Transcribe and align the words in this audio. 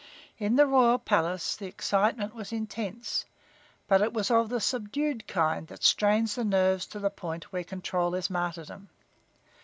In 0.39 0.55
the 0.55 0.65
royal 0.65 0.97
palace 0.97 1.55
the 1.55 1.67
excitement 1.67 2.33
was 2.33 2.51
intense, 2.51 3.23
but 3.87 4.01
it 4.01 4.13
was 4.13 4.31
of 4.31 4.49
the 4.49 4.59
subdued 4.59 5.27
kind 5.27 5.67
that 5.67 5.83
strains 5.83 6.33
the 6.33 6.43
nerves 6.43 6.87
to 6.87 6.97
the 6.97 7.11
point 7.11 7.53
where 7.53 7.63
control 7.63 8.15
is 8.15 8.27
martyrdom. 8.27 8.89